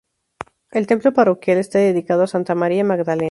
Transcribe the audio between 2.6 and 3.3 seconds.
Magdalena.